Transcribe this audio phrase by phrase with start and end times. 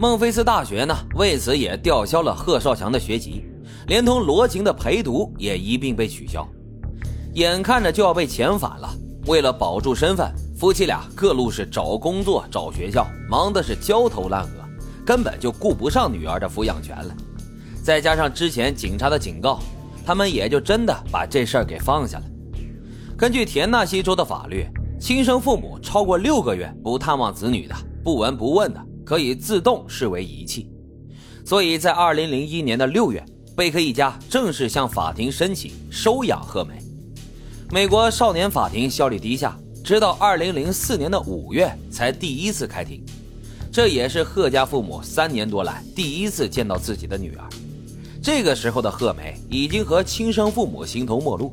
[0.00, 3.44] 孟菲斯大学呢，为此也吊销了贺少强的学籍，
[3.86, 6.48] 连同罗晴的陪读也一并被取消。
[7.34, 8.88] 眼看着就要被遣返了，
[9.26, 14.66] 为了保住身份，夫妻俩各路是找工作、找学校，忙的是焦头烂额，
[15.04, 17.14] 根本就顾不上女儿的抚养权了。
[17.84, 19.60] 再加上之前警察的警告，
[20.06, 22.24] 他们也就真的把这事儿给放下了。
[23.18, 24.66] 根据田纳西州的法律，
[24.98, 28.80] 亲生父母超过六个月不探望子女的、不闻不问的，
[29.10, 30.70] 可以自动视为遗弃。
[31.44, 33.20] 所以在二零零一年的六月，
[33.56, 36.80] 贝克一家正式向法庭申请收养贺梅。
[37.72, 43.04] 美国少年法庭效率低下，直到二零零四年的五月才第一次开庭。
[43.72, 47.44] 这也是贺家父母三年多来第一次见到自己的女儿。
[48.22, 51.52] 这个时候的贺梅已经和亲生父母形同陌路，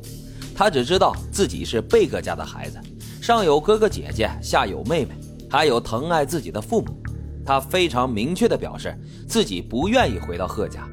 [0.54, 2.78] 她只知道自己是贝克家的孩子，
[3.20, 5.08] 上有哥哥姐姐，下有妹妹，
[5.50, 6.96] 还有疼爱自己的父母。
[7.48, 8.94] 他非常明确地表示
[9.26, 10.86] 自己不愿意回到贺家，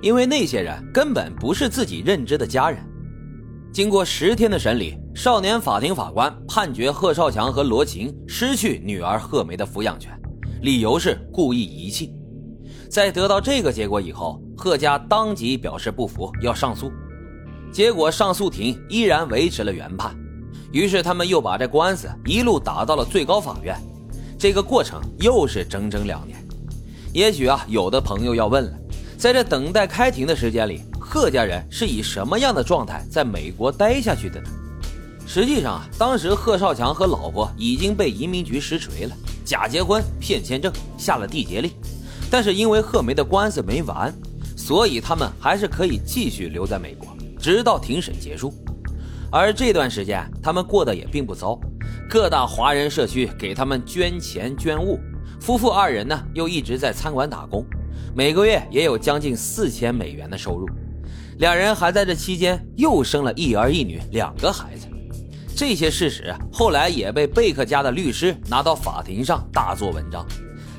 [0.00, 2.82] 因为那些人根本不是自己认知的家人。
[3.74, 10.18] 经过十天的审理，少年法庭法官判决贺少强和罗琴失去女儿贺梅的抚养权，
[10.62, 12.14] 理由是故意遗弃。
[12.90, 16.90] 在得到这个结果以后，贺家当即表示不服，要上诉。
[17.70, 20.16] 结果上诉庭依然维持了原判，
[20.72, 23.78] 于是他们又把这官司一路打到了最高法院。
[24.38, 26.38] 这个过程又是整整两年。
[27.12, 28.72] 也许啊，有的朋友要问了，
[29.18, 30.82] 在这等待开庭的时间里。
[31.00, 34.50] 贺家人是以什么样的状态在美国待下去的呢？
[35.26, 41.70] 实际上啊，当时贺少强和老婆已经被移民局实锤了，假结婚、骗签证、下了缔结令。
[42.30, 44.12] 但是因为贺梅的官司没完，
[44.54, 47.08] 所以他们还是可以继续留在美国，
[47.40, 48.52] 直到庭审结束。
[49.32, 51.58] 而这段时间，他们过得也并不糟，
[52.08, 54.98] 各大华人社区给他们捐钱捐物，
[55.42, 57.62] 夫妇二人呢又一直在餐馆打工，
[58.14, 60.66] 每个月也有将近四千美元的收入。
[61.36, 64.86] 两人还在这期间又生了一儿一女两个孩子，
[65.54, 70.26] 这些事实后来也被贝克家的律师拿到法庭上大做文章，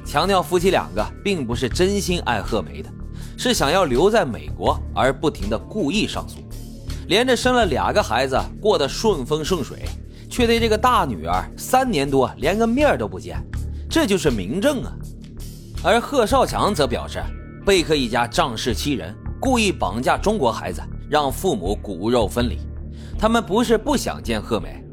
[0.04, 2.90] 强调夫妻两个并不是真心爱贺梅的，
[3.38, 6.40] 是想要留在美国而不停的故意上诉，
[7.08, 9.84] 连着生了两个孩子过得顺风顺水，
[10.30, 13.44] 却对这个大女儿三年多连个面都不见，
[13.90, 14.94] 这就是明证啊！
[15.84, 17.24] 而贺少强则表示，
[17.66, 19.16] 贝克一家仗势欺人。
[19.42, 22.58] 故意绑架中国孩子，让父母骨肉分离。
[23.18, 24.84] 他们不是不想见贺梅，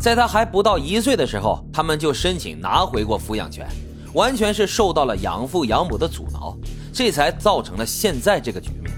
[0.00, 3.64] 在他还不到一岁的时候，他们就申请拿回过抚养权，
[4.12, 6.56] 完全是受到了养父养母的阻挠，
[6.92, 8.92] 这才造成了现在这个局面。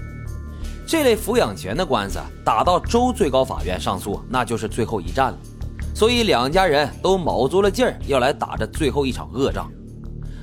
[0.87, 5.37] 这类抚养权的官司打到州最高法院上诉，那就是最后一战了。
[5.95, 9.71] 所以两家人都卯足了劲儿要来打这最后一场恶仗。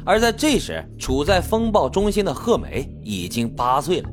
[0.02, 4.08] 而在这时，处在风暴中心的贺梅已经八岁了。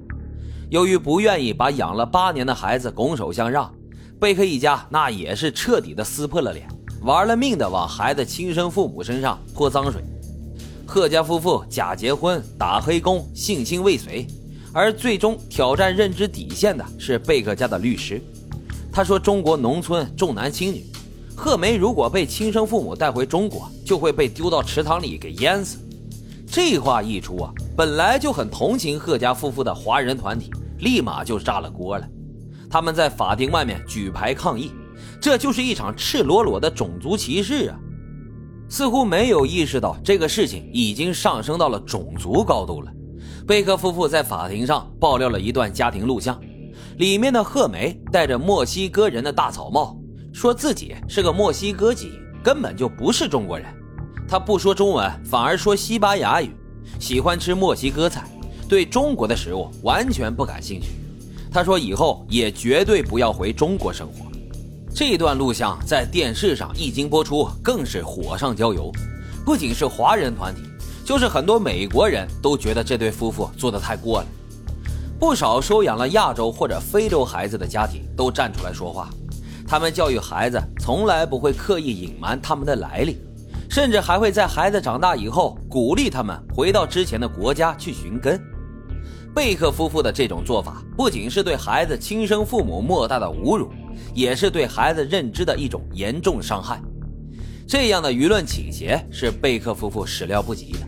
[0.69, 3.73] 由于不愿意把养了八年的孩子拱手相让，
[4.19, 6.67] 贝克一家那也是彻底的撕破了脸，
[7.03, 10.03] 玩了命的往孩子亲生父母身上泼脏水。
[10.85, 14.27] 贺家夫妇假结婚、打黑工、性侵未遂，
[14.73, 18.21] 而最终挑战认知底线的是贝克家的律师。
[18.91, 20.83] 他说：“中国农村重男轻女，
[21.39, 25.79] 贺梅如果被亲生父母带回中国，就会被丢到池塘里给淹死。”
[26.45, 30.51] 这话一出啊，本来就很同情贺家夫妇的华人团体。
[30.79, 32.07] 立马就炸了锅了，
[32.69, 34.71] 他们在法庭外面举牌抗议，
[35.21, 37.79] 这就是一场赤裸裸的种族歧视啊！
[38.69, 42.91] 似乎没有意识到这个事情已经上升到了种族高度了。
[43.45, 46.39] 贝克夫妇在法庭上爆料了一段家庭录像，
[46.97, 49.98] 里面的贺梅戴着墨西哥人的大草帽，
[50.33, 52.13] 说自己是个墨西哥籍，
[52.43, 53.67] 根本就不是中国人。
[54.27, 56.55] 他不说中文，反而说西班牙语，
[56.99, 58.27] 喜欢吃墨西哥菜。
[58.67, 60.89] 对中国的食物完全不感兴趣，
[61.51, 64.25] 他说以后也绝对不要回中国生活。
[64.93, 68.91] 这段录像在电视上一经播出，更是火上浇油。
[69.43, 70.61] 不仅是华人团体，
[71.03, 74.27] 就是很多美国人都觉得这对夫妇做的太过了。
[75.19, 79.09] 不少收养了亚洲或者非洲孩子的家庭都站出来说话，
[79.69, 83.19] 他们教育孩子从来不会刻意隐瞒他们的来历，
[83.69, 88.41] 甚至还会在孩子长大以后鼓励他们回到之前的国家去寻根。
[89.31, 93.69] 贝克夫妇的这种做法，不仅是对孩子亲生父母莫大的侮辱，
[94.15, 96.81] 也是对孩子认知的一种严重伤害。
[97.67, 100.79] 这样的舆论倾斜是贝克夫妇始料不及的。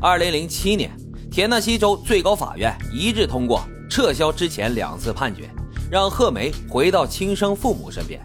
[0.00, 0.90] 二零零七年，
[1.30, 5.50] 田纳西州最高法院一致通过撤销之前两次判决，
[5.90, 8.20] 让贺梅回到亲生父母身边。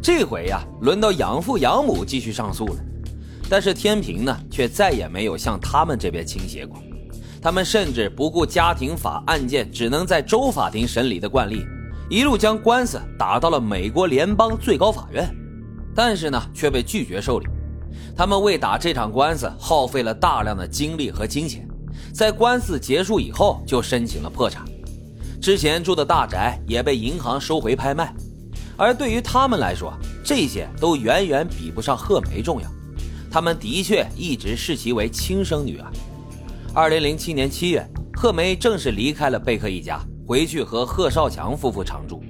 [0.00, 2.76] 这回呀，轮到养父养母继续上诉了。
[3.50, 6.82] 但是天平呢，却再也没有向他们这边倾斜过。
[7.40, 11.64] 他们甚至不顾家庭法案件只能在州法庭审理的惯例，
[12.10, 15.28] 一路将官司打到了美国联邦最高法院，
[15.94, 17.46] 但是呢，却被拒绝受理。
[18.16, 21.68] 他们为打这场官司耗费了大量的精力和金钱，
[22.12, 24.64] 在官司结束以后就申请了破产。
[25.40, 28.12] 之前住的大宅也被银行收回拍卖，
[28.76, 29.92] 而对于他们来说，
[30.24, 32.68] 这些都远远比不上贺梅重要。
[33.30, 35.86] 他们的确一直视其为亲生女儿。
[36.74, 42.22] 二零零七年七月，贺梅正式离开了贝克一家，回去和贺少强夫妇常住。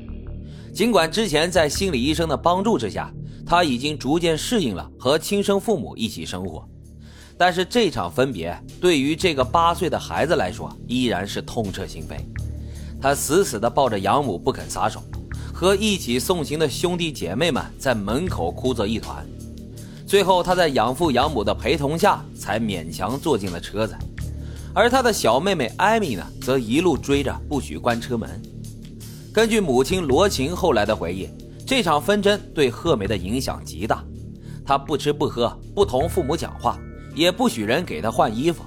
[0.73, 3.13] 尽管之前在心理医生的帮助之下，
[3.47, 6.69] 他已经逐渐适应了和亲生父母一起生活，
[7.39, 12.19] 但是这场分别对于这个八岁的孩子来说依然是痛彻心扉。
[13.01, 15.03] 他死死地抱着养母不肯撒手，
[15.53, 19.25] 和一起送行的兄弟姐妹们在门口哭作一团。
[20.07, 23.95] 最后，他在养父养母的陪同下，才勉强坐进了车子。
[24.75, 28.41] 而他的小妹妹艾米呢，则一路追着，不许关车门。
[29.33, 31.29] 根据母亲罗琴后来的回忆，
[31.67, 34.03] 这场纷争对贺梅的影响极大。
[34.65, 36.79] 她不吃不喝，不同父母讲话，
[37.15, 38.65] 也不许人给她换衣服。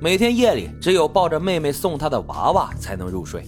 [0.00, 3.44] 每天夜里，只有抱着妹妹送她的娃娃才能入睡。